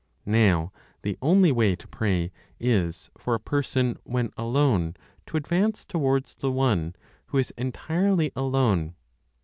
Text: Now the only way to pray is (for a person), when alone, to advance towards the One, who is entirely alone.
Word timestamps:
Now 0.25 0.71
the 1.03 1.15
only 1.21 1.51
way 1.51 1.75
to 1.75 1.87
pray 1.87 2.31
is 2.59 3.11
(for 3.19 3.35
a 3.35 3.39
person), 3.39 3.99
when 4.03 4.31
alone, 4.35 4.95
to 5.27 5.37
advance 5.37 5.85
towards 5.85 6.33
the 6.33 6.49
One, 6.49 6.95
who 7.27 7.37
is 7.37 7.53
entirely 7.55 8.31
alone. 8.35 8.95